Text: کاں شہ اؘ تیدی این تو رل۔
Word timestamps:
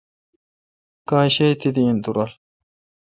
کاں 1.07 1.27
شہ 1.33 1.45
اؘ 1.49 1.53
تیدی 1.59 1.83
این 1.87 1.97
تو 2.03 2.09
رل۔ 2.15 2.31